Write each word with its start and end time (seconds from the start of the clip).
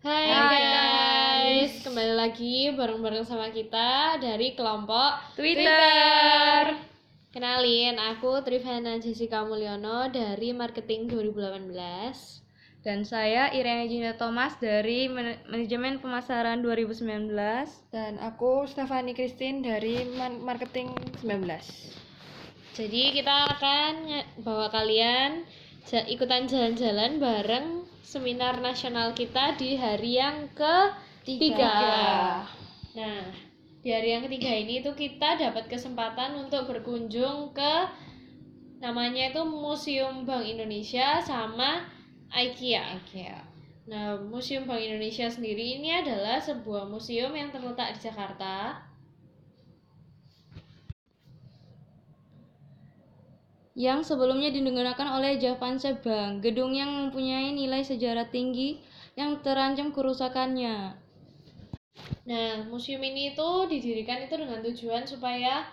Hai, 0.00 0.32
Hai, 0.32 0.64
guys, 0.64 1.84
kembali 1.84 2.16
lagi 2.16 2.72
bareng-bareng 2.72 3.20
sama 3.20 3.52
kita 3.52 4.16
dari 4.16 4.56
kelompok 4.56 5.36
Twitter. 5.36 6.72
Kenalin, 7.28 8.00
aku 8.00 8.40
Trivena 8.40 8.96
Jessica 8.96 9.44
Mulyono 9.44 10.08
dari 10.08 10.56
Marketing 10.56 11.04
2018. 11.04 12.40
Dan 12.80 13.04
saya 13.04 13.52
Irene 13.52 13.92
Jinda 13.92 14.16
Thomas 14.16 14.56
dari 14.56 15.04
Man- 15.04 15.36
Manajemen 15.52 16.00
Pemasaran 16.00 16.64
2019. 16.64 17.68
Dan 17.92 18.16
aku 18.24 18.64
Stefani 18.64 19.12
Christine 19.12 19.60
dari 19.60 20.08
Man- 20.16 20.40
Marketing 20.40 20.96
19. 21.20 21.92
Jadi 22.72 23.20
kita 23.20 23.52
akan 23.52 23.92
bawa 24.40 24.72
kalian 24.72 25.44
ikutan 26.08 26.48
jalan-jalan 26.48 27.20
bareng 27.20 27.79
seminar 28.00 28.58
nasional 28.58 29.12
kita 29.12 29.56
di 29.56 29.76
hari 29.76 30.18
yang 30.18 30.48
ketiga. 30.52 31.76
Nah, 32.96 33.22
di 33.80 33.88
hari 33.88 34.12
yang 34.12 34.26
ketiga 34.28 34.50
ini 34.52 34.84
tuh 34.84 34.92
kita 34.92 35.40
dapat 35.40 35.70
kesempatan 35.70 36.36
untuk 36.36 36.68
berkunjung 36.68 37.56
ke 37.56 37.74
namanya 38.80 39.30
itu 39.30 39.44
Museum 39.44 40.24
Bank 40.24 40.44
Indonesia 40.44 41.20
sama 41.20 41.86
IKEA. 42.32 43.00
IKEA. 43.04 43.40
Nah, 43.88 44.20
Museum 44.20 44.64
Bank 44.68 44.80
Indonesia 44.80 45.28
sendiri 45.28 45.80
ini 45.80 45.92
adalah 45.92 46.40
sebuah 46.40 46.88
museum 46.88 47.32
yang 47.36 47.52
terletak 47.52 47.96
di 47.96 48.00
Jakarta. 48.08 48.89
Yang 53.80 54.12
sebelumnya 54.12 54.52
digunakan 54.52 55.08
oleh 55.16 55.40
Japanse 55.40 55.96
Bank, 56.04 56.44
gedung 56.44 56.76
yang 56.76 56.92
mempunyai 56.92 57.48
nilai 57.56 57.80
sejarah 57.80 58.28
tinggi 58.28 58.76
yang 59.16 59.40
terancam 59.40 59.88
kerusakannya. 59.96 61.00
Nah, 62.28 62.50
museum 62.68 63.00
ini 63.00 63.32
itu 63.32 63.48
didirikan 63.72 64.20
itu 64.20 64.36
dengan 64.36 64.60
tujuan 64.60 65.08
supaya 65.08 65.64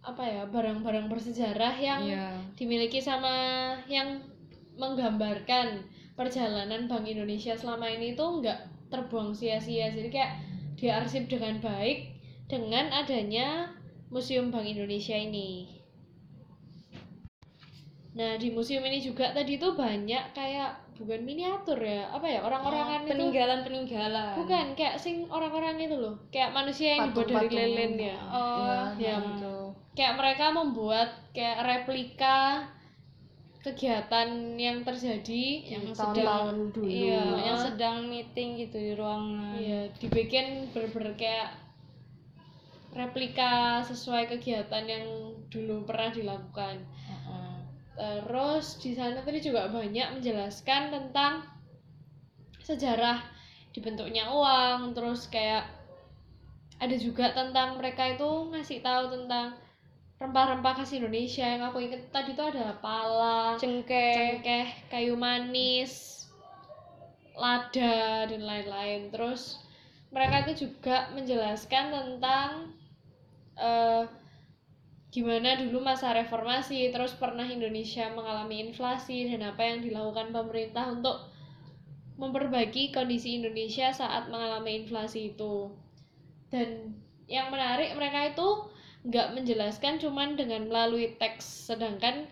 apa 0.00 0.24
ya 0.26 0.42
barang-barang 0.48 1.06
bersejarah 1.12 1.76
yang 1.78 2.02
Iya. 2.08 2.26
dimiliki 2.58 2.98
sama 2.98 3.30
yang 3.86 4.18
menggambarkan 4.74 5.84
perjalanan 6.16 6.88
Bank 6.88 7.04
Indonesia 7.04 7.52
selama 7.54 7.84
ini 7.86 8.16
itu 8.16 8.24
nggak 8.24 8.90
terbuang 8.90 9.36
sia-sia 9.36 9.92
jadi 9.92 10.08
kayak 10.08 10.32
diarsip 10.80 11.28
dengan 11.28 11.60
baik 11.60 12.16
dengan 12.48 12.88
adanya 12.90 13.70
Museum 14.10 14.48
Bank 14.50 14.66
Indonesia 14.66 15.14
ini. 15.14 15.79
Nah 18.10 18.34
di 18.34 18.50
museum 18.50 18.82
ini 18.82 18.98
juga 18.98 19.30
tadi 19.30 19.54
tuh 19.54 19.78
banyak 19.78 20.34
kayak 20.34 20.74
bukan 20.98 21.24
miniatur 21.24 21.80
ya 21.80 22.10
apa 22.10 22.28
ya 22.28 22.44
orang-orangan 22.44 23.08
itu 23.08 23.12
peninggalan-peninggalan. 23.16 24.36
bukan 24.36 24.66
kayak 24.76 25.00
sing 25.00 25.24
orang-orang 25.32 25.80
itu 25.80 25.96
loh 25.96 26.12
kayak 26.28 26.52
manusia 26.52 26.92
yang 26.92 27.08
dibuat 27.08 27.48
dari 27.48 27.48
lilin 27.48 27.92
ya 27.96 28.16
Oh, 28.28 28.84
ya 29.00 29.16
gitu. 29.16 29.72
kayak 29.96 30.20
mereka 30.20 30.52
membuat 30.52 31.08
kayak 31.32 31.56
replika 31.64 32.68
kegiatan 33.60 34.28
yang 34.56 34.84
terjadi 34.84 35.44
Yang 35.68 35.96
sedang 35.96 36.16
tahun-tahun 36.20 36.56
dulu. 36.72 36.84
Iya, 36.88 37.24
yang 37.44 37.56
Ah. 37.56 37.64
sedang 37.64 37.96
meeting 38.04 38.48
gitu 38.58 38.76
di 38.76 38.92
ruangan. 38.92 39.56
iya 39.56 39.80
dibikin 39.96 40.68
ber-ber 40.72 41.16
kayak 41.16 41.56
replika 42.90 43.80
sesuai 43.80 44.26
kegiatan 44.28 44.82
yang 44.82 45.04
dulu 45.46 45.86
pernah 45.86 46.10
dilakukan 46.10 46.76
Heeh. 46.82 47.19
Terus 48.00 48.80
di 48.80 48.96
sana 48.96 49.20
tadi 49.20 49.44
juga 49.44 49.68
banyak 49.68 50.16
menjelaskan 50.16 50.88
tentang 50.88 51.44
sejarah 52.64 53.20
dibentuknya 53.76 54.32
uang 54.32 54.96
terus 54.96 55.28
kayak 55.28 55.68
ada 56.80 56.96
juga 56.96 57.36
tentang 57.36 57.76
mereka 57.76 58.16
itu 58.16 58.28
ngasih 58.50 58.80
tahu 58.80 59.12
tentang 59.12 59.52
rempah-rempah 60.20 60.80
khas 60.80 60.92
Indonesia 60.96 61.44
yang 61.44 61.64
aku 61.64 61.80
inget 61.80 62.08
tadi 62.12 62.36
itu 62.36 62.44
ada 62.44 62.76
pala 62.80 63.56
Cengkeh. 63.56 64.40
cengkeh, 64.40 64.68
kayu 64.92 65.16
manis, 65.16 66.28
lada 67.32 68.28
dan 68.28 68.42
lain-lain. 68.44 69.08
Terus 69.08 69.64
mereka 70.12 70.44
itu 70.44 70.68
juga 70.68 71.08
menjelaskan 71.16 71.84
tentang 71.88 72.76
eh, 73.56 74.04
gimana 75.10 75.58
dulu 75.58 75.82
masa 75.82 76.14
reformasi, 76.14 76.94
terus 76.94 77.18
pernah 77.18 77.46
Indonesia 77.46 78.06
mengalami 78.14 78.70
inflasi 78.70 79.26
dan 79.26 79.42
apa 79.42 79.62
yang 79.66 79.82
dilakukan 79.82 80.30
pemerintah 80.30 80.94
untuk 80.94 81.30
memperbaiki 82.14 82.94
kondisi 82.94 83.42
Indonesia 83.42 83.90
saat 83.90 84.30
mengalami 84.30 84.86
inflasi 84.86 85.34
itu. 85.34 85.74
Dan 86.50 86.94
yang 87.26 87.50
menarik 87.50 87.94
mereka 87.98 88.30
itu 88.30 88.48
nggak 89.06 89.34
menjelaskan 89.34 89.98
cuman 89.98 90.38
dengan 90.38 90.70
melalui 90.70 91.18
teks, 91.18 91.72
sedangkan 91.72 92.30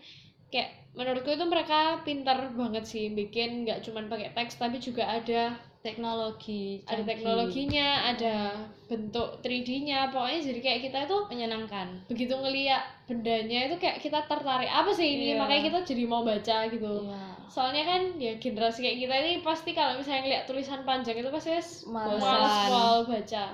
kayak 0.54 0.78
menurutku 0.98 1.30
itu 1.30 1.46
mereka 1.46 2.02
pintar 2.02 2.50
banget 2.56 2.84
sih 2.88 3.06
bikin 3.12 3.62
nggak 3.62 3.84
cuman 3.84 4.10
pakai 4.10 4.32
teks 4.32 4.56
tapi 4.56 4.80
juga 4.80 5.06
ada 5.06 5.54
teknologi 5.78 6.82
ada 6.90 7.06
teknologinya 7.06 8.10
ada 8.10 8.66
bentuk 8.90 9.38
3D-nya 9.46 10.10
pokoknya 10.10 10.40
jadi 10.42 10.60
kayak 10.64 10.80
kita 10.90 10.98
itu 11.06 11.18
menyenangkan. 11.30 11.86
Begitu 12.10 12.34
ngeliat 12.34 12.82
bendanya 13.06 13.70
itu 13.70 13.76
kayak 13.78 14.02
kita 14.02 14.26
tertarik 14.26 14.68
apa 14.68 14.90
sih 14.90 15.06
ini? 15.06 15.24
Iya. 15.32 15.36
makanya 15.38 15.62
kita 15.70 15.78
jadi 15.86 16.02
mau 16.10 16.26
baca 16.26 16.66
gitu. 16.66 17.06
Iya. 17.06 17.24
soalnya 17.48 17.80
kan 17.88 18.02
ya 18.20 18.36
generasi 18.36 18.84
kayak 18.84 18.98
kita 19.08 19.14
ini 19.24 19.32
pasti 19.40 19.72
kalau 19.72 19.96
misalnya 19.96 20.20
ngeliat 20.28 20.44
tulisan 20.44 20.84
panjang 20.84 21.16
itu 21.16 21.30
pasti 21.32 21.50
males 21.88 22.20
mau 22.68 23.02
baca. 23.08 23.44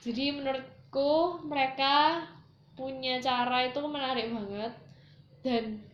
Jadi 0.00 0.24
menurutku 0.32 1.44
mereka 1.44 2.24
punya 2.74 3.20
cara 3.20 3.68
itu 3.68 3.80
menarik 3.84 4.32
banget. 4.32 4.72
Dan 5.44 5.84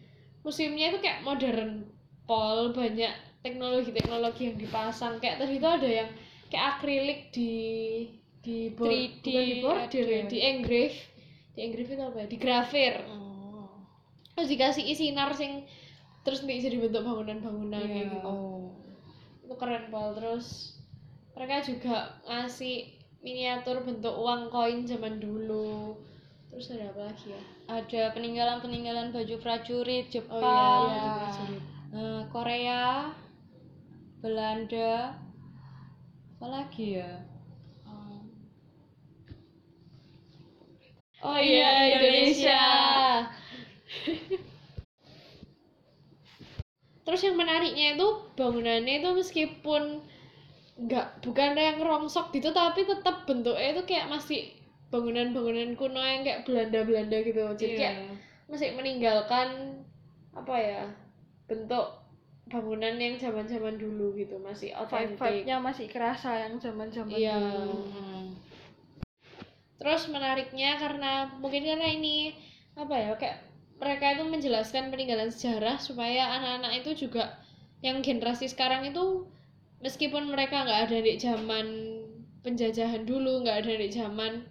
museumnya 0.47 0.95
itu 0.95 0.99
kayak 1.03 1.27
modern. 1.27 1.87
Pol 2.31 2.71
banyak 2.71 3.11
teknologi-teknologi 3.41 4.43
yang 4.47 4.57
dipasang 4.57 5.17
kayak 5.19 5.41
tadi 5.41 5.57
itu 5.57 5.69
ada 5.69 5.89
yang 5.89 6.09
kayak 6.49 6.77
akrilik 6.77 7.21
di 7.31 7.53
di 8.41 8.73
board, 8.73 8.89
3D 9.21 9.25
bukan 9.25 9.45
di 9.45 9.55
bordir 9.61 10.07
ya, 10.07 10.23
di 10.27 10.39
engrave 10.41 10.99
di 11.53 11.61
engrave 11.61 11.91
itu 11.91 12.03
apa 12.03 12.17
ya 12.19 12.27
di 12.27 12.37
grafir 12.37 12.95
Oh. 13.07 13.69
terus 14.33 14.49
dikasih 14.49 14.85
sinar 14.93 15.33
sing 15.33 15.69
terus 16.21 16.41
bisa 16.43 16.69
dibentuk 16.69 17.01
bangunan-bangunan 17.01 17.81
Iya. 17.81 17.89
kayak 17.91 18.07
gitu 18.13 18.29
Oh. 18.29 18.73
itu 19.45 19.55
keren 19.55 19.89
pol 19.89 20.13
terus 20.15 20.77
mereka 21.33 21.61
juga 21.61 21.97
ngasih 22.25 22.77
miniatur 23.21 23.85
bentuk 23.85 24.13
uang 24.15 24.49
koin 24.49 24.85
zaman 24.85 25.21
dulu 25.21 25.97
terus 26.49 26.73
ada 26.73 26.89
apa 26.89 27.13
lagi 27.13 27.29
ya 27.31 27.41
ada 27.71 28.03
peninggalan-peninggalan 28.11 29.15
baju 29.15 29.35
prajurit 29.39 30.11
Jepang, 30.11 30.43
oh 30.43 30.89
iya, 30.89 30.97
iya. 30.97 31.11
prajurit. 31.15 31.63
eh, 31.91 32.23
Korea, 32.27 32.83
Belanda, 34.23 35.17
apa 36.37 36.47
lagi 36.49 36.97
ya? 37.01 37.11
Oh, 37.87 38.25
oh 41.23 41.39
iya 41.41 41.97
Indonesia. 41.97 42.61
Terus 47.05 47.21
yang 47.27 47.37
menariknya 47.41 47.87
itu 47.97 48.09
bangunannya 48.39 48.95
itu 49.05 49.09
meskipun 49.21 49.83
nggak 50.81 51.07
bukan 51.25 51.51
yang 51.59 51.79
rongsok 51.85 52.27
gitu 52.37 52.51
tapi 52.57 52.81
tetap 52.89 53.17
bentuknya 53.29 53.69
itu 53.77 53.83
kayak 53.91 54.09
masih 54.15 54.41
bangunan-bangunan 54.93 55.71
kuno 55.81 56.01
yang 56.01 56.23
kayak 56.27 56.43
Belanda-Belanda 56.49 57.19
gitu. 57.29 57.43
Jadi 57.61 57.73
kayak 57.77 57.97
Iya. 58.01 58.15
masih 58.51 58.69
meninggalkan 58.79 59.49
apa 60.35 60.55
ya 60.57 60.83
bentuk 61.51 62.00
bangunan 62.51 62.99
yang 62.99 63.15
zaman-zaman 63.17 63.79
dulu 63.79 64.11
gitu 64.19 64.35
masih 64.43 64.75
otentik 64.75 65.17
Vibe-nya 65.17 65.63
masih 65.63 65.87
kerasa 65.87 66.35
yang 66.35 66.59
zaman-zaman 66.59 67.15
Iya. 67.15 67.39
dulu. 67.39 67.87
Terus 69.81 70.03
menariknya 70.13 70.77
karena 70.77 71.31
mungkin 71.41 71.65
karena 71.65 71.89
ini 71.89 72.37
apa 72.77 72.93
ya 72.93 73.15
kayak 73.17 73.39
mereka 73.81 74.13
itu 74.13 74.25
menjelaskan 74.29 74.93
peninggalan 74.93 75.33
sejarah 75.33 75.81
supaya 75.81 76.37
anak-anak 76.37 76.85
itu 76.85 77.09
juga 77.09 77.41
yang 77.81 78.05
generasi 78.05 78.45
sekarang 78.45 78.85
itu 78.85 79.25
meskipun 79.81 80.29
mereka 80.29 80.69
nggak 80.69 80.93
ada 80.93 80.99
di 81.01 81.17
zaman 81.17 81.67
penjajahan 82.45 83.09
dulu 83.09 83.41
nggak 83.41 83.65
ada 83.65 83.73
di 83.81 83.89
zaman 83.89 84.45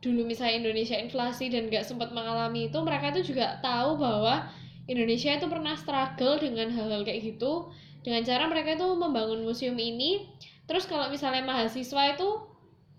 dulu 0.00 0.24
misalnya 0.24 0.64
Indonesia 0.64 0.96
inflasi 0.96 1.52
dan 1.52 1.68
nggak 1.68 1.84
sempat 1.84 2.08
mengalami 2.16 2.72
itu 2.72 2.78
mereka 2.80 3.12
itu 3.12 3.36
juga 3.36 3.60
tahu 3.60 4.00
bahwa 4.00 4.48
Indonesia 4.90 5.30
itu 5.38 5.46
pernah 5.46 5.78
struggle 5.78 6.42
dengan 6.42 6.66
hal-hal 6.74 7.06
kayak 7.06 7.22
gitu 7.22 7.70
dengan 8.02 8.26
cara 8.26 8.50
mereka 8.50 8.74
itu 8.74 8.86
membangun 8.98 9.46
museum 9.46 9.78
ini 9.78 10.26
terus 10.66 10.90
kalau 10.90 11.06
misalnya 11.06 11.46
mahasiswa 11.46 12.18
itu 12.18 12.28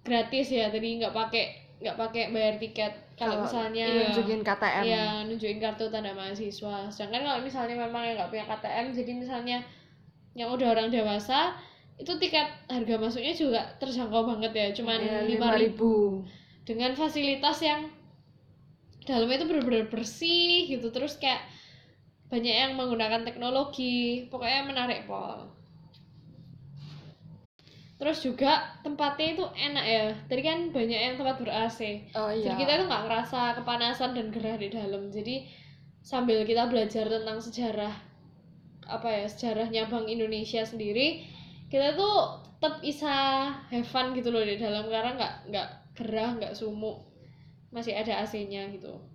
gratis 0.07 0.47
ya 0.47 0.71
tadi 0.71 1.03
nggak 1.03 1.11
pakai 1.11 1.45
nggak 1.81 1.97
pakai 1.97 2.23
bayar 2.31 2.55
tiket 2.61 2.93
kalau 3.17 3.41
misalnya 3.45 3.85
iya. 3.85 4.01
nunjukin 4.09 4.41
KTM. 4.45 4.83
ya 4.85 5.05
nunjukin 5.25 5.59
kartu 5.61 5.89
tanda 5.89 6.13
mahasiswa 6.13 6.89
sedangkan 6.89 7.21
kalau 7.25 7.39
misalnya 7.41 7.75
memang 7.75 8.01
yang 8.05 8.15
nggak 8.21 8.29
punya 8.29 8.45
KTM 8.45 8.85
jadi 8.93 9.11
misalnya 9.17 9.57
yang 10.37 10.49
udah 10.53 10.67
orang 10.77 10.87
dewasa 10.93 11.57
itu 11.99 12.17
tiket 12.17 12.47
harga 12.65 12.95
masuknya 12.97 13.33
juga 13.35 13.61
terjangkau 13.77 14.25
banget 14.25 14.51
ya 14.55 14.67
cuman 14.73 14.99
Ya, 15.01 15.21
lima 15.27 15.53
5.000. 15.53 15.63
ribu 15.69 15.93
dengan 16.65 16.93
fasilitas 16.97 17.61
yang 17.61 17.89
dalamnya 19.05 19.41
itu 19.41 19.47
benar-benar 19.49 19.85
bersih 19.89 20.69
gitu 20.69 20.93
terus 20.93 21.17
kayak 21.17 21.41
banyak 22.31 22.55
yang 22.63 22.71
menggunakan 22.79 23.27
teknologi 23.27 24.25
pokoknya 24.31 24.63
menarik 24.63 25.03
pol 25.03 25.51
terus 28.01 28.17
juga 28.25 28.81
tempatnya 28.81 29.37
itu 29.37 29.45
enak 29.45 29.85
ya. 29.85 30.05
Tadi 30.25 30.41
kan 30.41 30.57
banyak 30.73 30.99
yang 31.05 31.15
tempat 31.21 31.37
ber 31.37 31.53
AC 31.53 32.09
Oh 32.17 32.33
iya. 32.33 32.49
jadi 32.49 32.55
kita 32.65 32.71
itu 32.81 32.85
nggak 32.89 33.03
ngerasa 33.05 33.39
kepanasan 33.61 34.17
dan 34.17 34.33
gerah 34.33 34.57
di 34.57 34.73
dalam. 34.73 35.13
Jadi 35.13 35.45
sambil 36.01 36.41
kita 36.41 36.65
belajar 36.65 37.05
tentang 37.05 37.37
sejarah 37.37 37.93
apa 38.89 39.05
ya 39.05 39.29
sejarahnya 39.29 39.85
Bank 39.85 40.09
Indonesia 40.09 40.65
sendiri 40.65 41.21
kita 41.69 41.93
tuh 41.93 42.41
tetap 42.57 42.81
bisa 42.81 43.13
have 43.69 43.85
fun 43.85 44.17
gitu 44.17 44.33
loh 44.33 44.41
di 44.41 44.57
dalam. 44.57 44.89
Karena 44.89 45.13
nggak 45.21 45.33
nggak 45.53 45.67
gerah 46.01 46.31
nggak 46.41 46.57
sumuk. 46.57 47.05
Masih 47.69 47.93
ada 47.93 48.25
AC-nya 48.25 48.65
gitu 48.73 49.10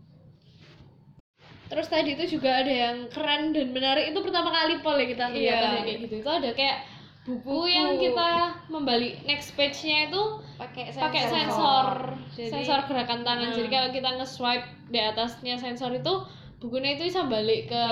terus 1.67 1.87
tadi 1.87 2.15
itu 2.15 2.39
juga 2.39 2.63
ada 2.63 2.71
yang 2.71 2.97
keren 3.11 3.51
dan 3.51 3.75
menarik. 3.75 4.15
Itu 4.15 4.23
pertama 4.23 4.51
kali 4.51 4.79
pol 4.81 4.97
ya 4.97 5.07
kita 5.07 5.25
lihat 5.31 5.59
ada 5.59 5.79
kayak 5.83 5.99
gitu. 6.07 6.15
Itu 6.23 6.31
ada 6.31 6.51
kayak 6.55 6.79
buku, 7.27 7.43
Buku. 7.43 7.67
yang 7.67 7.99
kita 7.99 8.29
membalik. 8.71 9.19
Next 9.27 9.59
page-nya 9.59 10.07
itu 10.09 10.23
pakai 10.57 10.95
pakai 10.95 11.23
sensor. 11.27 12.15
Jadi- 12.39 12.51
sensor 12.55 12.87
gerakan 12.87 13.27
tangan. 13.27 13.51
Jadi 13.51 13.67
Hmm. 13.67 13.75
kalau 13.75 13.89
kita 13.91 14.09
nge-swipe 14.15 14.67
di 14.89 14.99
atasnya 15.03 15.55
sensor 15.59 15.91
itu 15.93 16.15
bukunya 16.63 16.95
itu 16.95 17.11
bisa 17.11 17.27
balik 17.27 17.67
ke 17.67 17.85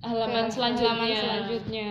halaman 0.00 0.46
Ke 0.46 0.54
selanjutnya. 0.54 0.94
halaman 0.94 1.18
selanjutnya. 1.18 1.90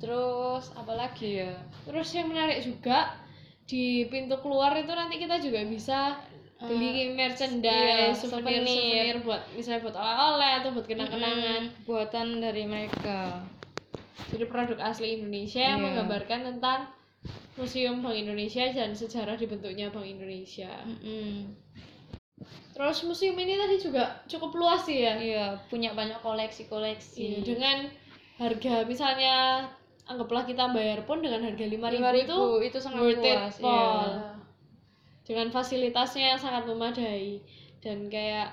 Terus 0.00 0.72
apa 0.72 0.92
lagi 0.96 1.44
ya? 1.44 1.52
Terus 1.84 2.08
yang 2.14 2.32
menarik 2.32 2.64
juga 2.64 3.18
di 3.66 4.08
pintu 4.08 4.34
keluar 4.40 4.72
itu 4.74 4.90
nanti 4.90 5.20
kita 5.20 5.36
juga 5.38 5.60
bisa 5.62 6.16
beli 6.60 7.16
merchandise 7.16 7.72
iya, 7.72 8.12
souvenir 8.12 8.60
souvenir. 8.60 8.68
souvenir 8.68 9.16
buat 9.20 9.42
misalnya 9.52 9.80
buat 9.80 9.96
oleh-oleh 9.96 10.50
atau 10.60 10.70
buat 10.70 10.84
kenang-kenangan 10.84 11.62
Mm, 11.66 11.84
buatan 11.84 12.26
dari 12.38 12.64
mereka 12.64 13.40
jadi 14.28 14.44
produk 14.44 14.78
asli 14.82 15.16
Indonesia 15.16 15.58
yang 15.58 15.80
Iya. 15.80 15.84
menggambarkan 15.86 16.40
tentang 16.46 16.80
Museum 17.56 18.00
Bank 18.00 18.12
Indonesia 18.14 18.64
dan 18.70 18.92
sejarah 18.92 19.34
dibentuknya 19.34 19.88
Bank 19.88 20.04
Indonesia 20.04 20.68
Mm-mm. 20.84 21.48
terus 22.70 23.04
museum 23.04 23.36
ini 23.36 23.54
tadi 23.54 23.76
juga 23.76 24.20
cukup 24.26 24.52
luas 24.54 24.84
sih 24.84 25.00
ya 25.00 25.16
iya 25.16 25.46
punya 25.66 25.92
banyak 25.92 26.20
koleksi-koleksi 26.20 27.20
Iya, 27.20 27.40
dengan 27.42 27.76
harga 28.36 28.84
misalnya 28.84 29.64
anggaplah 30.04 30.42
kita 30.42 30.72
bayar 30.72 31.04
pun 31.04 31.20
dengan 31.20 31.40
harga 31.42 31.60
5000 31.60 31.76
lima 31.90 32.08
itu 32.10 32.24
ribu 32.26 32.60
itu 32.62 32.78
sangat 32.78 33.00
worth 33.02 33.20
it, 33.22 33.36
puas 33.36 33.56
Paul. 33.56 34.08
iya. 34.08 34.39
Dengan 35.30 35.46
fasilitasnya 35.54 36.34
yang 36.34 36.40
sangat 36.42 36.66
memadai 36.66 37.38
dan 37.78 38.10
kayak 38.10 38.50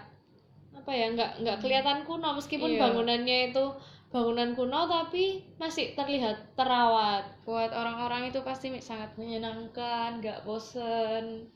apa 0.77 0.91
ya 0.93 1.09
nggak 1.09 1.41
nggak 1.41 1.57
kelihatan 1.57 2.05
kuno. 2.05 2.37
Meskipun 2.37 2.77
Iya. 2.77 2.85
bangunannya 2.85 3.49
itu 3.49 3.65
bangunan 4.13 4.53
kuno 4.53 4.85
tapi 4.85 5.41
masih 5.57 5.97
terlihat 5.97 6.53
terawat. 6.53 7.25
Buat 7.49 7.73
orang-orang 7.73 8.29
itu 8.29 8.45
pasti 8.45 8.69
sangat 8.77 9.09
menyenangkan 9.17 10.21
nggak 10.21 10.45
bosen. 10.45 11.49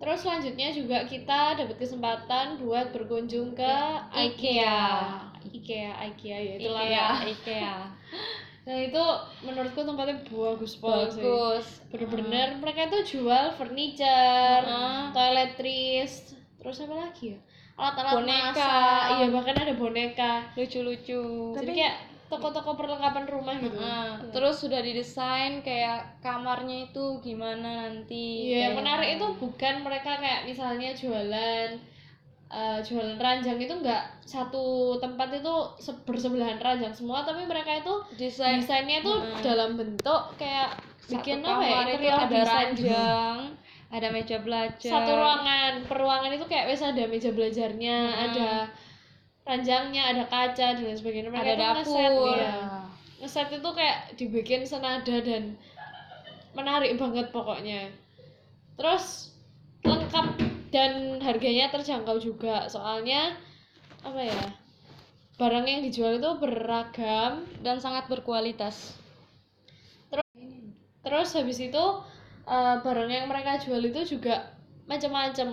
Terus 0.00 0.18
selanjutnya 0.24 0.72
juga 0.72 1.04
kita 1.04 1.60
dapat 1.60 1.76
kesempatan 1.76 2.64
buat 2.64 2.96
berkunjung 2.96 3.52
ke 3.52 3.76
IKEA. 4.08 5.20
IKEA. 5.52 5.92
IKEA 6.16 6.38
ya 6.40 6.52
itu 6.58 6.68
lah 6.72 6.82
IKEA. 6.88 7.08
IKEA 7.28 7.76
nah 8.62 8.78
itu 8.78 9.04
menurutku 9.42 9.82
tempatnya 9.82 10.22
bagus 10.30 10.78
banget 10.78 11.18
sih 11.18 11.22
bagus 11.22 11.66
bener-bener 11.90 12.48
mereka 12.62 12.80
itu 12.88 12.98
jual 13.18 13.52
furniture, 13.58 14.64
Heeh. 14.64 15.12
toiletries, 15.12 16.32
terus 16.56 16.80
apa 16.80 16.94
lagi 16.94 17.36
ya? 17.36 17.38
Alat-alat 17.76 18.14
Boneka. 18.16 18.52
masak, 18.54 19.02
iya 19.18 19.26
bahkan 19.28 19.56
ada 19.60 19.74
boneka. 19.76 20.32
lucu-lucu 20.56 21.22
Jadi 21.56 21.72
kayak 21.72 21.96
toko-toko 22.32 22.80
perlengkapan 22.80 23.28
rumah 23.28 23.54
gitu. 23.60 23.76
Nah, 23.76 24.16
terus 24.32 24.56
sudah 24.64 24.80
didesain 24.80 25.60
kayak 25.60 26.16
kamarnya 26.24 26.88
itu 26.88 27.20
gimana 27.20 27.92
nanti 27.92 28.48
Iya, 28.56 28.72
yang 28.72 28.80
menarik 28.80 29.20
itu 29.20 29.26
bukan 29.36 29.84
mereka 29.84 30.16
kayak 30.16 30.48
misalnya 30.48 30.96
jualan 30.96 31.76
eh, 32.52 32.78
jualan 32.80 33.16
ranjang 33.16 33.56
itu 33.56 33.72
enggak 33.72 34.04
satu 34.22 34.62
tempat 34.96 35.32
itu 35.32 35.54
se- 35.78 35.96
bersebelahan 36.02 36.56
ranjang 36.56 36.92
semua, 36.92 37.22
tapi 37.22 37.42
mereka 37.42 37.72
itu 37.74 37.94
desain 38.18 38.60
desainnya 38.60 39.00
itu 39.00 39.08
Heeh. 39.10 39.40
dalam 39.40 39.74
bentuk 39.74 40.36
kayak 40.36 40.76
bikin 41.02 41.40
satu 41.40 41.50
apa 41.50 41.64
ya? 41.64 41.72
itu 41.72 41.80
interior 41.90 42.12
ada 42.14 42.26
design 42.30 42.68
gitu. 42.70 42.86
ranjang 42.86 43.36
ada 43.88 44.08
meja 44.08 44.36
belajar 44.38 44.88
satu 44.90 45.10
ruangan 45.12 45.72
per 45.82 45.96
ruangan 45.98 46.30
itu 46.30 46.46
kayak 46.46 46.64
wes 46.66 46.80
ada 46.80 47.04
meja 47.04 47.28
belajarnya 47.28 47.96
Hmm. 48.02 48.24
ada 48.24 48.48
ranjangnya 49.42 50.02
ada 50.06 50.24
kaca 50.24 50.66
dan 50.70 50.80
lain 50.80 50.94
sebagainya 50.94 51.28
mereka 51.28 51.50
Ada 51.50 51.56
tuh 51.58 51.74
ngeset 51.74 52.12
dapur. 52.14 52.36
ya 52.36 52.54
ngeset 53.18 53.48
itu 53.50 53.70
kayak 53.72 53.98
dibikin 54.14 54.60
senada 54.62 55.16
dan 55.18 55.42
menarik 56.52 56.94
banget 56.94 57.26
pokoknya 57.28 57.88
terus 58.74 59.34
lengkap 59.82 60.51
dan 60.72 61.20
harganya 61.20 61.68
terjangkau 61.68 62.16
juga. 62.18 62.66
Soalnya 62.66 63.36
apa 64.02 64.18
ya 64.18 64.42
barang 65.38 65.66
yang 65.68 65.80
dijual 65.84 66.18
itu 66.18 66.30
beragam 66.40 67.44
dan 67.60 67.76
sangat 67.78 68.08
berkualitas. 68.08 68.96
Terus 71.02 71.28
habis 71.34 71.58
itu 71.60 71.84
eh, 72.48 72.76
barang 72.82 73.10
yang 73.10 73.26
mereka 73.28 73.60
jual 73.60 73.82
itu 73.84 74.16
juga 74.18 74.50
macam-macam. 74.88 75.48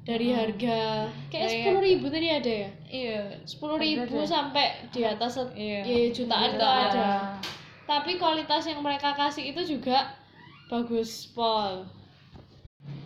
Dari 0.00 0.32
harga 0.32 1.06
kayak 1.28 1.48
sepuluh 1.52 1.80
ribu 1.84 2.08
tadi 2.08 2.28
ada 2.32 2.52
ya? 2.64 2.70
Iya. 2.88 3.20
Sepuluh 3.44 3.76
ribu 3.76 4.24
sampai 4.24 4.88
di 4.88 5.04
atas 5.04 5.36
set- 5.36 5.52
Iya. 5.52 5.84
ya, 5.84 6.08
jutaan 6.08 6.56
tuh 6.56 6.64
Jutaan. 6.64 6.88
ada. 6.88 7.10
Tapi 7.84 8.16
kualitas 8.16 8.64
yang 8.64 8.80
mereka 8.80 9.12
kasih 9.12 9.52
itu 9.52 9.76
juga 9.76 10.16
bagus 10.72 11.28
pol 11.36 11.84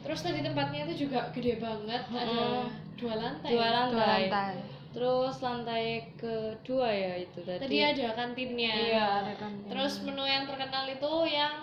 terus 0.04 0.20
tadi 0.20 0.40
tempatnya 0.40 0.84
itu 0.84 1.08
juga 1.08 1.32
gede 1.32 1.56
banget 1.56 2.02
ada 2.06 2.28
Mm-mm. 2.28 2.68
dua 2.94 3.14
lantai 3.16 3.50
dua 3.50 3.68
lantai. 3.68 3.96
Dua 3.96 4.06
lantai. 4.06 4.54
terus 4.94 5.34
lantai 5.40 5.84
kedua 6.14 6.86
ya 6.86 7.12
itu 7.18 7.42
tadi 7.42 7.58
tadi 7.58 7.78
ada 7.82 8.06
kantinnya 8.14 8.70
Iya, 8.70 9.06
ada 9.24 9.34
kan. 9.34 9.50
terus 9.66 9.98
menu 10.00 10.22
yang 10.22 10.44
terkenal 10.44 10.84
itu 10.86 11.12
yang 11.26 11.54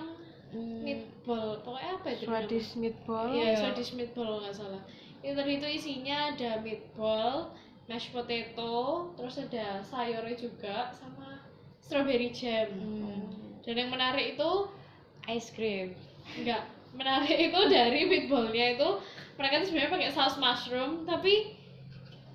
Hmm. 0.52 0.84
meatball 0.84 1.64
pokoknya 1.64 1.96
apa 1.96 2.08
itu 2.12 2.24
namanya? 2.28 2.44
Swedish 2.44 2.70
meatball. 2.76 3.28
Iya, 3.32 3.56
Swedish 3.56 3.92
meatball 3.96 4.44
nggak 4.44 4.52
salah. 4.52 4.84
Itu 5.24 5.32
tadi 5.32 5.52
itu 5.56 5.68
isinya 5.72 6.18
ada 6.28 6.60
meatball, 6.60 7.56
mashed 7.88 8.12
potato, 8.12 8.76
terus 9.16 9.40
ada 9.40 9.80
sayurnya 9.80 10.36
juga 10.36 10.92
sama 10.92 11.40
strawberry 11.80 12.36
jam. 12.36 12.68
Hmm. 12.68 13.32
Dan 13.64 13.80
yang 13.80 13.96
menarik 13.96 14.36
itu 14.36 14.52
ice 15.32 15.56
cream 15.56 15.96
enggak 16.36 16.68
menarik. 16.96 17.38
Itu 17.52 17.60
dari 17.72 18.08
meatballnya 18.08 18.78
itu 18.78 18.90
mereka 19.40 19.64
tuh 19.64 19.68
sebenarnya 19.72 19.92
pakai 19.96 20.10
saus 20.14 20.36
mushroom 20.38 21.08
tapi 21.08 21.56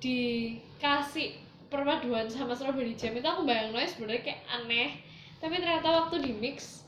dikasih 0.02 1.40
perpaduan 1.72 2.30
sama 2.30 2.54
strawberry 2.54 2.94
jam. 2.94 3.16
Itu 3.16 3.26
aku 3.26 3.42
bayangin 3.44 3.86
sebenarnya 3.88 4.22
kayak 4.22 4.42
aneh. 4.48 5.00
Tapi 5.42 5.54
ternyata 5.60 5.88
waktu 6.04 6.16
di 6.24 6.32
mix 6.32 6.86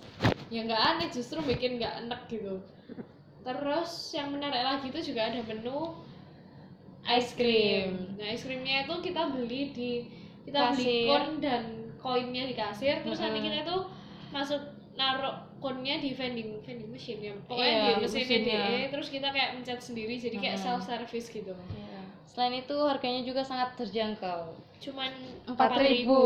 ya 0.48 0.64
nggak 0.64 0.82
aneh 0.96 1.08
justru 1.12 1.38
bikin 1.44 1.76
nggak 1.78 2.08
enak 2.08 2.20
gitu. 2.32 2.60
Terus 3.44 4.12
yang 4.12 4.32
menarik 4.34 4.60
lagi 4.64 4.86
itu 4.92 5.12
juga 5.12 5.32
ada 5.32 5.40
menu 5.44 5.96
ice 7.08 7.32
cream. 7.36 8.16
Nah 8.20 8.28
es 8.32 8.44
krimnya 8.44 8.84
itu 8.84 8.94
kita 9.00 9.32
beli 9.32 9.72
di 9.72 9.92
kita 10.44 10.72
beli 10.76 10.84
Kasir. 10.84 11.08
kon 11.08 11.26
dan 11.40 11.62
koinnya 12.00 12.44
di 12.48 12.54
kasir. 12.56 13.00
Terus 13.04 13.20
nanti 13.20 13.38
Mm-mm. 13.40 13.46
kita 13.48 13.56
itu 13.64 13.78
masuk 14.32 14.62
naruh 14.98 15.30
konnya 15.58 15.96
di 15.96 16.10
vending 16.10 16.58
vending 16.60 16.90
machine 16.90 17.20
ya 17.22 17.32
pokoknya 17.46 17.70
Iya, 17.70 17.92
di 17.94 18.04
mesinnya. 18.04 18.58
DE 18.66 18.90
terus 18.90 19.08
kita 19.08 19.30
kayak 19.30 19.50
mencet 19.54 19.78
sendiri 19.78 20.18
jadi 20.18 20.36
kayak 20.36 20.56
Mm-mm. 20.58 20.66
self 20.66 20.82
service 20.84 21.30
gitu 21.30 21.54
Iya. 21.54 22.02
selain 22.26 22.54
itu 22.56 22.76
harganya 22.82 23.22
juga 23.22 23.42
sangat 23.42 23.74
terjangkau 23.76 24.52
cuman 24.78 25.10
empat 25.46 25.70
4.000. 25.72 25.86
ribu 25.86 26.22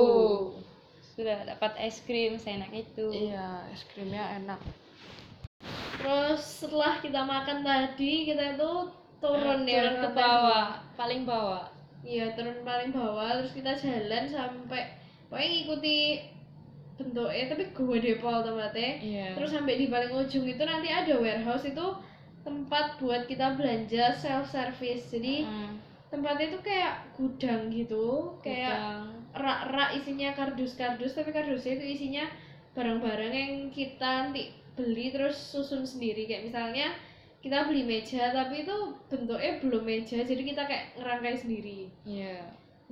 sudah 1.13 1.45
dapat 1.47 1.73
es 1.79 2.01
krim 2.01 2.37
seenak 2.37 2.73
itu 2.73 3.13
Iya, 3.13 3.69
es 3.69 3.85
krimnya 3.87 4.41
enak. 4.41 4.61
terus 5.95 6.41
setelah 6.43 6.99
kita 6.99 7.23
makan 7.23 7.63
tadi 7.63 8.27
kita 8.27 8.57
itu 8.57 8.73
turun 9.19 9.63
ya 9.63 9.85
turun 9.85 9.95
ke 10.01 10.09
bawah 10.13 10.67
paling 10.95 11.23
bawah 11.23 11.69
Iya 12.03 12.35
turun 12.35 12.59
paling 12.63 12.91
bawah 12.91 13.39
terus 13.39 13.55
kita 13.55 13.79
jalan 13.79 14.27
sampai 14.27 14.91
pokoknya 15.31 15.49
ngikuti 15.55 15.99
bentuknya 17.03 17.45
tapi 17.51 17.65
gue 17.69 17.99
depol 17.99 18.39
tempatnya. 18.41 18.91
Iya. 19.03 19.27
Terus 19.35 19.51
sampai 19.51 19.75
di 19.77 19.87
paling 19.91 20.13
ujung 20.15 20.47
itu 20.47 20.63
nanti 20.63 20.89
ada 20.89 21.15
warehouse 21.19 21.67
itu 21.67 21.87
tempat 22.43 22.99
buat 22.99 23.27
kita 23.27 23.55
belanja 23.55 24.15
self 24.15 24.51
service 24.51 25.11
jadi 25.11 25.47
Hmm, 25.47 25.79
tempatnya 26.11 26.51
itu 26.51 26.59
kayak 26.61 26.95
gudang 27.15 27.71
gitu 27.71 28.35
kayak 28.43 28.75
gudang. 28.75 29.07
rak-rak 29.33 29.91
isinya 29.95 30.35
kardus-kardus 30.35 31.15
tapi 31.15 31.31
kardusnya 31.31 31.79
itu 31.79 31.87
isinya 31.95 32.27
barang-barang 32.75 33.33
yang 33.33 33.53
kita 33.71 34.29
nanti 34.29 34.51
beli 34.75 35.13
terus 35.13 35.39
susun 35.39 35.85
sendiri. 35.85 36.27
Kayak 36.27 36.51
misalnya 36.51 36.87
kita 37.39 37.67
beli 37.67 37.83
meja 37.83 38.31
tapi 38.31 38.63
itu 38.63 38.77
bentuknya 39.07 39.59
belum 39.59 39.83
meja 39.83 40.19
jadi 40.23 40.43
kita 40.43 40.63
kayak 40.67 40.85
ngerangkai 40.99 41.37
sendiri. 41.39 41.91
Iya. 42.03 42.43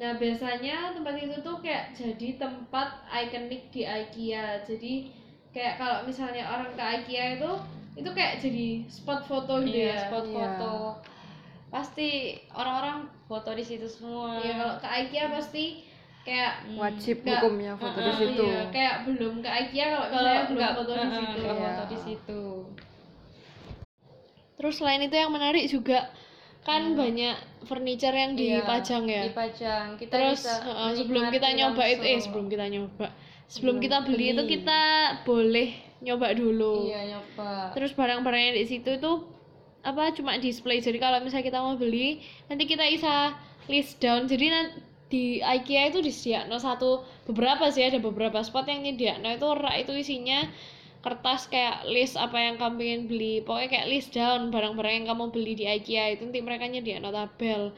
Nah, 0.00 0.16
biasanya 0.16 0.96
tempat 0.96 1.12
itu 1.14 1.36
tuh 1.38 1.60
kayak 1.60 1.92
jadi 1.92 2.40
tempat 2.40 2.88
ikonik 3.06 3.68
di 3.68 3.84
IKEA. 3.84 4.64
Jadi 4.64 5.12
kayak 5.52 5.76
kalau 5.76 6.08
misalnya 6.08 6.48
orang 6.48 6.72
ke 6.72 6.80
IKEA 6.80 7.36
itu 7.36 7.50
itu 7.94 8.08
kayak 8.08 8.40
jadi 8.40 8.66
spot 8.88 9.28
foto 9.28 9.60
gitu 9.60 9.76
Iya, 9.76 9.92
ya. 9.92 10.00
spot 10.08 10.24
Iya. 10.24 10.32
foto. 10.32 10.74
Pasti 11.68 12.08
orang-orang 12.50 12.98
foto 13.28 13.50
di 13.52 13.60
situ 13.60 13.84
semua. 13.84 14.40
Iya, 14.40 14.56
kalau 14.56 14.74
ke 14.80 14.88
IKEA 14.88 15.26
pasti 15.28 15.64
kayak. 16.24 16.52
Wajib 16.80 17.16
Nggak- 17.20 17.40
hukumnya 17.44 17.72
foto 17.76 17.98
di 18.00 18.08
Ah, 18.08 18.16
situ. 18.16 18.44
Iya, 18.48 18.62
kayak 18.72 18.94
belum 19.04 19.34
ke 19.38 19.50
IKEA 19.52 19.86
kalau 19.92 20.08
misalnya 20.08 20.42
belum 20.48 20.56
nggak 20.56 20.74
foto 20.74 20.92
di 20.96 21.08
situ. 21.12 21.38
Iya. 21.44 21.52
foto 21.60 21.84
di 21.84 21.98
situ. 22.00 22.42
Terus 24.56 24.74
selain 24.76 25.00
itu 25.00 25.12
yang 25.12 25.28
menarik 25.28 25.64
juga 25.66 26.08
kan 26.60 26.92
banyak 26.92 27.36
furniture 27.64 28.12
yang 28.12 28.36
Iya, 28.36 28.60
dipajang 28.62 29.04
ya. 29.08 29.22
Dipajang. 29.32 29.86
Kita 29.96 30.12
Terus 30.12 30.40
bisa 30.44 30.54
uh, 30.64 30.92
sebelum 30.92 31.24
kita 31.32 31.48
nyoba 31.56 31.82
itu 31.88 32.04
eh 32.04 32.20
sebelum 32.20 32.46
kita 32.48 32.66
nyoba 32.68 33.06
sebelum 33.48 33.76
Belum 33.80 33.84
kita 33.84 33.96
beli 34.06 34.26
itu 34.36 34.42
beli. 34.44 34.52
kita 34.56 34.80
boleh 35.24 35.68
nyoba 36.00 36.26
dulu. 36.36 36.74
Iya, 36.88 37.00
nyoba. 37.16 37.72
Terus 37.74 37.92
barang-barang 37.96 38.42
yang 38.42 38.54
di 38.56 38.66
situ 38.68 38.90
itu 38.96 39.12
apa 39.80 40.12
cuma 40.12 40.36
display. 40.36 40.78
Jadi 40.80 41.00
kalau 41.00 41.18
misalnya 41.24 41.46
kita 41.48 41.58
mau 41.64 41.74
beli, 41.76 42.20
nanti 42.46 42.64
kita 42.68 42.84
bisa 42.84 43.32
list 43.66 43.96
down. 43.98 44.28
Jadi 44.28 44.46
di 45.10 45.42
IKEA 45.42 45.90
itu 45.90 45.98
disediakan 45.98 46.54
satu 46.60 47.02
beberapa 47.26 47.66
sih 47.74 47.82
ada 47.82 47.98
beberapa 47.98 48.38
spot 48.46 48.70
yang 48.70 48.86
nyediakan 48.86 49.26
itu 49.34 49.48
rak 49.58 49.76
itu 49.82 49.92
isinya 49.98 50.46
kertas 51.00 51.48
kayak 51.48 51.88
list 51.88 52.14
apa 52.20 52.36
yang 52.36 52.56
kamu 52.60 52.74
pengen 52.76 53.02
beli. 53.08 53.34
Pokoknya 53.40 53.68
kayak 53.72 53.88
list 53.88 54.12
down 54.12 54.52
barang-barang 54.52 54.94
yang 55.02 55.06
kamu 55.08 55.24
beli 55.32 55.52
di 55.56 55.64
IKEA 55.64 56.16
itu 56.16 56.28
nanti 56.28 56.40
mereka 56.44 56.68
nyediain 56.68 57.04
tabel 57.04 57.72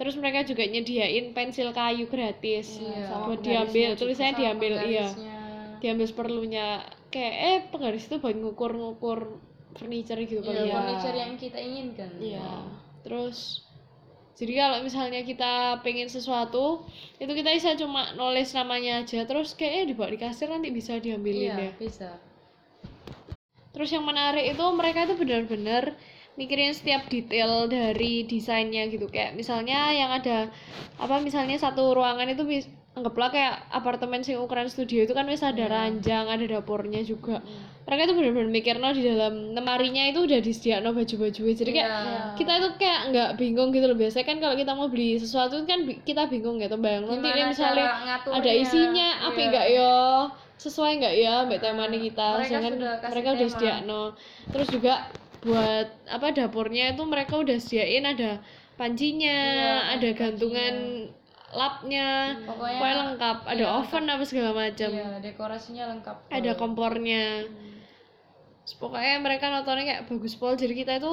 terus 0.00 0.18
mereka 0.18 0.42
juga 0.42 0.66
nyediain 0.66 1.30
pensil 1.30 1.70
kayu 1.70 2.10
gratis. 2.10 2.80
Iya, 2.80 3.22
buat 3.28 3.38
diambil. 3.44 3.94
Tulisannya 3.94 4.34
diambil 4.34 4.72
iya. 4.88 5.06
diambil 5.78 6.06
seperlunya. 6.10 6.82
Kayak 7.12 7.34
eh 7.38 7.58
penggaris 7.70 8.08
itu 8.08 8.16
buat 8.18 8.34
ngukur-ngukur 8.34 9.38
furniture 9.76 10.18
gitu 10.24 10.40
Iya, 10.42 10.64
ya. 10.68 10.74
furniture 10.74 11.16
yang 11.16 11.32
kita 11.36 11.58
inginkan. 11.60 12.10
iya. 12.18 12.66
Terus 13.04 13.68
jadi 14.32 14.58
kalau 14.58 14.78
misalnya 14.82 15.22
kita 15.22 15.84
pengen 15.84 16.08
sesuatu 16.08 16.88
itu 17.20 17.30
kita 17.30 17.52
bisa 17.52 17.76
cuma 17.76 18.16
nulis 18.16 18.50
namanya 18.56 19.04
aja. 19.04 19.22
Terus 19.28 19.52
kayaknya 19.54 19.92
dibawa 19.92 20.08
di 20.10 20.18
kasir 20.18 20.48
nanti 20.50 20.72
bisa 20.72 20.98
diambilin 20.98 21.52
Iya, 21.52 21.56
ya. 21.68 21.72
bisa. 21.78 22.10
Terus 23.72 23.88
yang 23.90 24.04
menarik 24.04 24.52
itu 24.52 24.64
mereka 24.72 25.08
itu 25.08 25.16
benar-benar 25.16 25.96
mikirin 26.32 26.72
setiap 26.72 27.08
detail 27.12 27.68
dari 27.68 28.24
desainnya 28.24 28.88
gitu. 28.88 29.08
Kayak 29.08 29.36
misalnya 29.36 29.92
yang 29.92 30.08
ada 30.12 30.48
apa 30.96 31.20
misalnya 31.20 31.60
satu 31.60 31.92
ruangan 31.92 32.28
itu 32.32 32.44
anggaplah 32.92 33.32
kayak 33.32 33.54
apartemen 33.72 34.20
sing 34.20 34.36
ukuran 34.36 34.68
studio 34.68 35.08
itu 35.08 35.16
kan 35.16 35.24
wis 35.24 35.40
ada 35.40 35.64
ranjang 35.64 36.28
ada 36.28 36.44
dapurnya 36.44 37.00
juga. 37.00 37.40
Mereka 37.82 38.00
itu 38.08 38.14
benar-benar 38.14 38.50
mikir 38.52 38.76
no 38.78 38.92
di 38.94 39.02
dalam 39.02 39.56
lemarinya 39.56 40.06
itu 40.06 40.22
udah 40.22 40.38
disediakan 40.38 40.92
baju-baju. 40.92 41.40
Jadi 41.50 41.70
kayak 41.72 41.88
Iya. 41.90 42.20
kita 42.38 42.52
itu 42.60 42.68
kayak 42.78 43.00
nggak 43.10 43.30
bingung 43.40 43.68
gitu 43.74 43.88
loh. 43.90 43.96
Biasanya 43.98 44.26
kan 44.28 44.36
kalau 44.38 44.54
kita 44.54 44.72
mau 44.76 44.86
beli 44.92 45.18
sesuatu 45.18 45.64
kan 45.64 45.82
kita 46.04 46.28
bingung 46.30 46.60
gitu. 46.60 46.76
Bayang 46.78 47.08
nanti 47.08 47.28
misalnya 47.42 47.88
ada 48.28 48.52
isinya 48.52 49.08
apa 49.26 49.36
Iya. 49.40 49.46
enggak 49.50 49.66
ya 49.68 49.92
sesuai 50.62 51.02
enggak 51.02 51.14
ya 51.18 51.34
mbak 51.42 51.58
temanya 51.58 51.98
kita? 51.98 52.28
Mereka 52.38 52.46
sudah 52.46 52.92
mereka 53.10 53.28
udah 53.34 53.48
tema. 53.48 53.54
sediakno. 53.58 54.02
Terus 54.54 54.68
juga 54.70 54.94
buat 55.42 55.88
apa 56.06 56.26
dapurnya 56.30 56.94
itu 56.94 57.02
mereka 57.02 57.34
udah 57.42 57.58
sediain 57.58 58.06
ada 58.06 58.38
pancinya 58.78 59.38
Iya, 59.42 59.98
ada 59.98 59.98
ada 59.98 60.08
gantungan 60.14 60.74
lapnya 61.52 62.38
Pokoknya 62.48 62.78
pokoknya 62.78 62.94
lengkap. 63.04 63.38
Ada 63.44 63.64
iya, 63.66 63.76
oven 63.76 64.04
apa 64.08 64.24
segala 64.24 64.50
macam. 64.54 64.88
Iya, 64.88 65.10
dekorasinya 65.20 65.84
lengkap. 65.92 66.16
ada 66.30 66.52
kompornya. 66.54 67.24
Terus 68.62 68.74
pokoknya 68.78 69.18
mereka 69.18 69.50
nontonnya 69.50 69.84
kayak 69.84 70.02
bagus. 70.06 70.38
Pol 70.38 70.54
jadi 70.54 70.72
kita 70.72 71.02
itu 71.02 71.12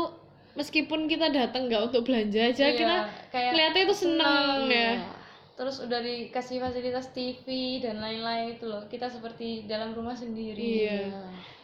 meskipun 0.53 1.10
kita 1.10 1.34
datang 1.34 1.65
nggak 1.68 1.91
untuk 1.91 2.06
belanja 2.06 2.53
aja 2.53 2.65
Iya, 2.70 2.77
kita 2.77 2.96
kayak 3.34 3.86
itu 3.86 3.96
seneng, 3.96 4.70
ya 4.70 5.19
Terus 5.60 5.75
udah 5.78 6.00
dikasih 6.00 6.58
fasilitas 6.58 7.12
TV 7.12 7.44
dan 7.78 8.00
lain-lain 8.00 8.56
itu 8.56 8.63
loh. 8.63 8.88
Kita 8.88 9.06
seperti 9.06 9.68
dalam 9.68 9.92
rumah 9.92 10.16
sendiri. 10.16 10.88
Iya. 10.88 11.12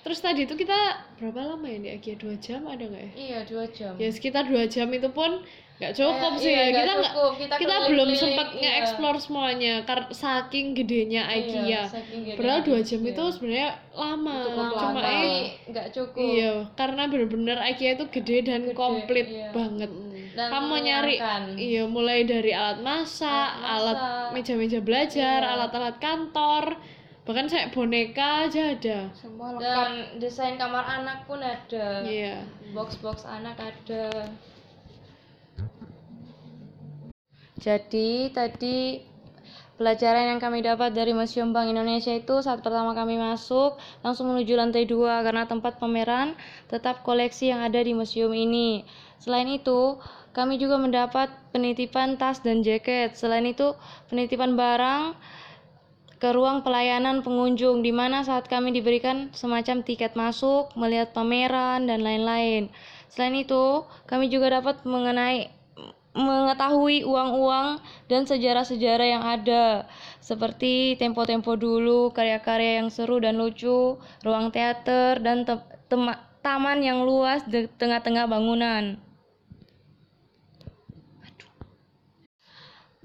terus 0.02 0.22
tadi 0.22 0.46
itu 0.46 0.54
kita 0.54 0.78
berapa 1.18 1.42
lama 1.48 1.66
ya 1.66 1.80
di 1.80 1.90
IKEA 1.92 2.14
dua 2.16 2.38
jam 2.38 2.62
ada 2.64 2.86
nggak 2.86 3.02
ya 3.02 3.12
Iya, 3.18 3.40
dua 3.44 3.66
jam. 3.68 3.94
ya 3.96 4.06
sekitar 4.08 4.46
dua 4.46 4.64
jam 4.66 4.86
itu 4.92 5.10
pun 5.10 5.42
nggak 5.76 5.92
cukup 5.92 6.14
Kayak, 6.30 6.38
sih 6.38 6.46
iya, 6.48 6.62
ya 6.62 6.70
kita 6.78 6.94
nggak. 6.94 7.14
Kita 7.36 7.56
kita 7.58 7.76
belum 7.90 8.10
sempat 8.14 8.48
iya. 8.48 8.60
nge-explore 8.62 9.18
semuanya 9.18 9.74
karena 9.82 10.06
saking 10.14 10.66
gedenya 10.72 11.26
IKEA 11.28 11.58
Iya, 11.58 11.82
saking 11.90 12.22
gedenya 12.22 12.38
padahal 12.38 12.62
dua 12.62 12.80
jam 12.80 13.00
IKEA. 13.02 13.12
itu 13.12 13.24
sebenarnya 13.34 13.70
lama 13.92 14.36
Cukup 14.46 14.68
cuma 14.78 15.02
eh 15.02 15.42
nggak 15.66 15.88
cukup. 15.90 16.22
iya 16.24 16.54
karena 16.78 17.02
bener-bener 17.08 17.58
IKEA 17.66 17.92
itu 17.98 18.06
gede 18.14 18.38
dan 18.46 18.62
Gede, 18.62 18.78
komplit 18.78 19.26
iya. 19.26 19.50
banget 19.50 19.90
Dan 20.36 20.52
kamu 20.52 20.76
nyari 20.78 21.16
menyenangkan. 21.16 21.44
iya 21.58 21.84
mulai 21.88 22.20
dari 22.24 22.52
alat 22.52 22.80
masak 22.82 23.50
Alat 23.56 23.64
alat 23.66 23.96
masak. 23.96 24.28
meja-meja 24.32 24.80
belajar 24.80 25.40
Iya. 25.40 25.52
alat-alat 25.56 25.96
kantor 25.98 26.64
bahkan 27.24 27.48
saya 27.48 27.72
boneka 27.72 28.46
aja 28.46 28.76
ada 28.76 29.00
Semua 29.16 29.48
lengkap. 29.50 29.64
Dan 29.64 29.90
desain 30.20 30.56
kamar 30.56 30.86
anak 30.86 31.26
pun 31.26 31.40
ada. 31.40 32.04
iya 32.04 32.44
Box-box 32.70 33.24
anak 33.26 33.58
ada. 33.58 34.30
Jadi 37.56 38.30
tadi 38.30 39.00
pelajaran 39.76 40.32
yang 40.32 40.40
kami 40.40 40.60
dapat 40.62 40.92
dari 40.92 41.12
Museum 41.12 41.50
Bank 41.50 41.68
Indonesia 41.68 42.14
itu 42.14 42.40
saat 42.40 42.60
pertama 42.62 42.92
kami 42.94 43.16
masuk 43.18 43.76
langsung 44.00 44.30
menuju 44.30 44.54
lantai 44.54 44.86
dua 44.86 45.24
karena 45.24 45.48
tempat 45.48 45.80
pameran 45.80 46.36
tetap 46.68 47.02
koleksi 47.02 47.50
yang 47.50 47.64
ada 47.64 47.80
di 47.80 47.96
museum 47.96 48.32
ini. 48.32 48.84
Selain 49.18 49.48
itu, 49.50 49.98
kami 50.36 50.60
juga 50.60 50.76
mendapat 50.76 51.32
penitipan 51.56 52.20
tas 52.20 52.44
dan 52.44 52.60
jaket. 52.60 53.16
Selain 53.16 53.48
itu, 53.48 53.72
penitipan 54.12 54.60
barang 54.60 55.16
ke 56.20 56.30
ruang 56.36 56.60
pelayanan 56.60 57.24
pengunjung 57.24 57.80
di 57.80 57.96
mana 57.96 58.28
saat 58.28 58.52
kami 58.52 58.76
diberikan 58.76 59.32
semacam 59.32 59.80
tiket 59.88 60.20
masuk, 60.20 60.76
melihat 60.76 61.16
pameran 61.16 61.88
dan 61.88 62.04
lain-lain. 62.04 62.68
Selain 63.08 63.36
itu, 63.40 63.88
kami 64.12 64.28
juga 64.28 64.60
dapat 64.60 64.84
mengenai 64.84 65.56
mengetahui 66.16 67.04
uang-uang 67.04 67.84
dan 68.08 68.24
sejarah-sejarah 68.24 69.08
yang 69.08 69.24
ada 69.24 69.84
seperti 70.24 70.96
tempo-tempo 70.96 71.60
dulu, 71.60 72.12
karya-karya 72.16 72.80
yang 72.84 72.88
seru 72.88 73.20
dan 73.20 73.36
lucu, 73.36 74.00
ruang 74.24 74.48
teater 74.52 75.20
dan 75.20 75.44
taman 76.40 76.80
yang 76.80 77.04
luas 77.04 77.44
di 77.44 77.68
tengah-tengah 77.68 78.32
bangunan. 78.32 79.05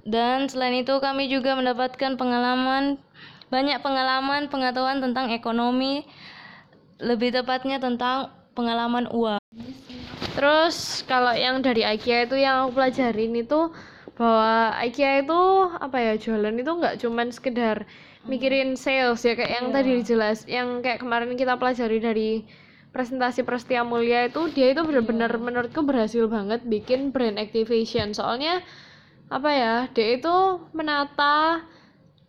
Dan 0.04 0.48
selain 0.48 0.80
itu 0.80 0.96
kami 0.98 1.28
juga 1.28 1.56
mendapatkan 1.56 2.16
pengalaman 2.16 2.96
banyak 3.50 3.82
pengalaman 3.82 4.46
pengetahuan 4.46 5.02
tentang 5.02 5.34
ekonomi 5.34 6.06
lebih 7.02 7.34
tepatnya 7.34 7.82
tentang 7.82 8.30
pengalaman 8.54 9.10
uang. 9.10 9.42
Terus 10.38 11.02
kalau 11.04 11.34
yang 11.34 11.58
dari 11.60 11.82
IKEA 11.82 12.30
itu 12.30 12.38
yang 12.38 12.68
aku 12.68 12.78
pelajarin 12.78 13.34
itu 13.34 13.74
bahwa 14.14 14.76
IKEA 14.84 15.24
itu 15.26 15.40
apa 15.80 15.96
ya 15.98 16.12
jualan 16.20 16.54
itu 16.54 16.70
nggak 16.70 16.96
cuman 17.02 17.28
sekedar 17.32 17.88
mikirin 18.28 18.76
sales 18.76 19.24
ya 19.24 19.32
kayak 19.32 19.52
yang 19.58 19.66
tadi 19.72 19.90
dijelas 19.96 20.44
yang 20.44 20.84
kayak 20.84 21.00
kemarin 21.00 21.34
kita 21.34 21.56
pelajari 21.56 21.98
dari 21.98 22.30
presentasi 22.92 23.46
Prestia 23.46 23.80
Mulia 23.80 24.28
itu 24.28 24.50
dia 24.52 24.76
itu 24.76 24.82
benar-benar 24.84 25.32
menurutku 25.40 25.80
berhasil 25.82 26.26
banget 26.28 26.60
bikin 26.68 27.14
brand 27.14 27.40
activation. 27.40 28.12
Soalnya 28.12 28.60
apa 29.30 29.50
ya 29.54 29.74
dia 29.94 30.18
itu 30.18 30.36
menata 30.74 31.62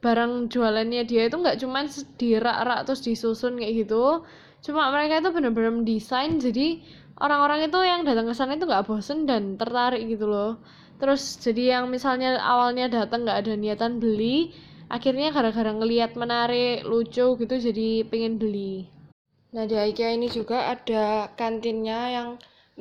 barang 0.01 0.49
jualannya 0.53 1.01
dia 1.09 1.29
itu 1.29 1.35
nggak 1.37 1.57
cuman 1.61 1.85
di 2.17 2.37
rak-rak 2.37 2.79
terus 2.89 3.01
disusun 3.05 3.57
kayak 3.57 3.85
gitu. 3.85 4.25
Cuma 4.61 4.93
mereka 4.93 5.21
itu 5.25 5.29
benar-benar 5.33 5.73
mendesain 5.73 6.37
jadi 6.37 6.81
orang-orang 7.17 7.65
itu 7.65 7.79
yang 7.81 8.01
datang 8.05 8.29
ke 8.29 8.33
sana 8.37 8.57
itu 8.57 8.65
nggak 8.69 8.85
bosen 8.85 9.25
dan 9.25 9.57
tertarik 9.57 10.05
gitu 10.05 10.29
loh. 10.29 10.61
Terus 11.01 11.41
jadi 11.41 11.81
yang 11.81 11.89
misalnya 11.89 12.37
awalnya 12.37 12.85
datang 12.85 13.25
nggak 13.25 13.45
ada 13.45 13.53
niatan 13.57 13.97
beli 13.97 14.53
akhirnya 14.91 15.33
gara-gara 15.33 15.71
ngelihat 15.73 16.13
menarik 16.13 16.85
lucu 16.85 17.37
gitu 17.41 17.55
jadi 17.57 18.05
pengen 18.05 18.37
beli. 18.37 18.85
Nah 19.57 19.65
di 19.65 19.75
IKEA 19.75 20.13
ini 20.13 20.29
juga 20.29 20.77
ada 20.77 21.33
kantinnya 21.33 21.99
yang 22.13 22.29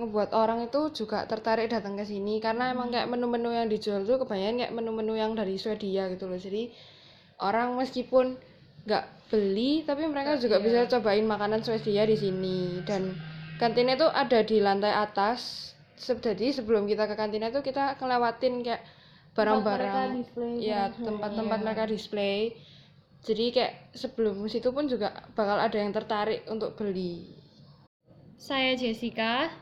ngebuat 0.01 0.33
orang 0.33 0.65
itu 0.65 0.91
juga 0.97 1.29
tertarik 1.29 1.69
datang 1.69 1.95
ke 1.95 2.05
sini. 2.09 2.41
Karena 2.41 2.73
emang 2.73 2.89
kayak 2.89 3.07
menu-menu 3.07 3.53
yang 3.53 3.69
dijual 3.69 4.03
tuh 4.09 4.25
kebanyakan 4.25 4.65
kayak 4.65 4.73
menu-menu 4.73 5.15
yang 5.15 5.37
dari 5.37 5.61
Swedia 5.61 6.09
gitu 6.09 6.27
loh. 6.27 6.41
Jadi 6.41 6.73
orang 7.41 7.77
meskipun 7.77 8.41
nggak 8.81 9.05
beli 9.29 9.85
tapi 9.85 10.09
mereka 10.09 10.41
juga 10.41 10.57
bisa 10.59 10.89
cobain 10.89 11.29
makanan 11.29 11.61
Swedia 11.61 12.09
di 12.09 12.17
sini. 12.17 12.81
Dan 12.89 13.13
kantinnya 13.61 14.01
itu 14.01 14.09
ada 14.09 14.41
di 14.41 14.57
lantai 14.59 14.97
atas. 14.97 15.73
Jadi 16.01 16.57
sebelum 16.57 16.89
kita 16.89 17.05
ke 17.05 17.15
kantinnya 17.15 17.53
itu 17.53 17.61
kita 17.61 18.01
ngelewatin 18.01 18.65
kayak 18.65 18.83
barang-barang. 19.37 20.25
ya 20.59 20.89
tempat-tempat 20.97 21.59
mereka 21.61 21.85
display. 21.85 22.57
Jadi 23.21 23.53
kayak 23.53 23.93
sebelum 23.93 24.49
situ 24.49 24.73
pun 24.73 24.89
juga 24.89 25.13
bakal 25.37 25.61
ada 25.61 25.77
yang 25.77 25.93
tertarik 25.93 26.49
untuk 26.49 26.73
beli. 26.73 27.37
Saya 28.41 28.73
Jessica. 28.73 29.53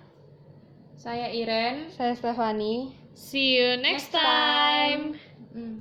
Saya 0.99 1.31
Iren. 1.31 1.95
saya 1.95 2.19
Stefani 2.19 2.91
See 3.15 3.55
you 3.55 3.79
next 3.79 4.11
time. 4.11 5.15
Hmm. 5.55 5.75